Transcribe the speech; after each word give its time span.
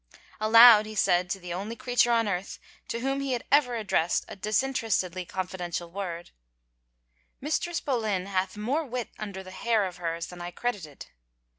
Aloud 0.39 0.87
he 0.87 0.95
said 0.95 1.29
to 1.29 1.39
the 1.39 1.53
only 1.53 1.75
creature 1.75 2.11
on 2.11 2.27
earth 2.27 2.57
to 2.87 3.01
whom 3.01 3.19
he 3.19 3.37
ever 3.51 3.75
addressed 3.75 4.25
a 4.27 4.35
disinterestedly 4.35 5.25
confidential 5.25 5.91
word," 5.91 6.31
Mistress 7.39 7.79
Boleyn 7.79 8.25
hath 8.25 8.57
more 8.57 8.83
wit 8.83 9.09
under 9.19 9.43
the 9.43 9.51
hair 9.51 9.85
of 9.85 9.97
hers 9.97 10.25
than 10.25 10.41
I 10.41 10.49
credited." 10.49 11.05